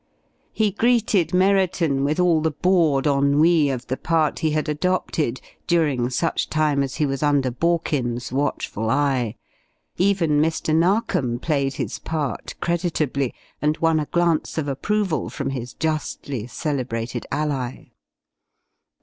[0.51, 6.09] He greeted Merriton with all the bored ennui of the part he had adopted, during
[6.09, 9.35] such time as he was under Borkins' watchful eye.
[9.97, 10.75] Even Mr.
[10.75, 17.27] Narkom played his part creditably, and won a glance of approval from his justly celebrated
[17.31, 17.91] ally.